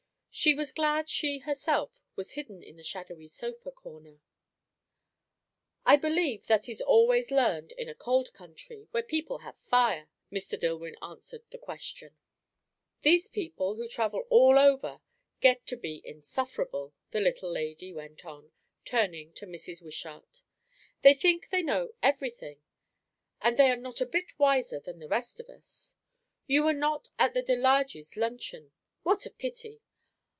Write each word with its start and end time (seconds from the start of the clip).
She 0.33 0.53
was 0.53 0.71
glad 0.71 1.09
she 1.09 1.39
herself 1.39 1.99
was 2.15 2.31
hidden 2.31 2.63
in 2.63 2.77
the 2.77 2.85
shadowy 2.85 3.27
sofa 3.27 3.69
corner. 3.69 4.21
"I 5.85 5.97
believe 5.97 6.47
that 6.47 6.69
is 6.69 6.79
always 6.79 7.31
learned 7.31 7.73
in 7.73 7.89
a 7.89 7.93
cold 7.93 8.31
country, 8.33 8.87
where 8.91 9.03
people 9.03 9.39
have 9.39 9.57
fire," 9.57 10.07
Mr. 10.31 10.57
Dillwyn 10.57 10.95
answered 11.01 11.43
the 11.49 11.57
question. 11.57 12.15
"These 13.01 13.27
people 13.27 13.75
who 13.75 13.89
travel 13.89 14.25
all 14.29 14.57
over 14.57 15.01
get 15.41 15.67
to 15.67 15.75
be 15.75 16.01
insufferable!" 16.05 16.93
the 17.11 17.19
little 17.19 17.51
lady 17.51 17.91
went 17.91 18.23
on, 18.23 18.53
turning 18.85 19.33
to 19.33 19.45
Mrs. 19.45 19.81
Wishart; 19.81 20.43
"they 21.01 21.13
think 21.13 21.49
they 21.49 21.61
know 21.61 21.93
everything; 22.01 22.61
and 23.41 23.57
they 23.57 23.69
are 23.69 23.75
not 23.75 23.99
a 23.99 24.05
bit 24.05 24.39
wiser 24.39 24.79
than 24.79 24.99
the 24.99 25.09
rest 25.09 25.41
of 25.41 25.49
us. 25.49 25.97
You 26.47 26.63
were 26.63 26.71
not 26.73 27.09
at 27.19 27.33
the 27.33 27.41
De 27.41 27.57
Large's 27.57 28.15
luncheon, 28.15 28.71
what 29.03 29.25
a 29.25 29.29
pity! 29.29 29.81